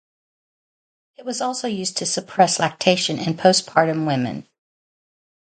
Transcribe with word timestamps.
It 1.17 1.25
was 1.25 1.41
also 1.41 1.67
used 1.67 1.97
to 1.97 2.07
suppress 2.07 2.59
lactation 2.59 3.19
in 3.19 3.35
postpartum 3.35 4.07
women. 4.07 4.47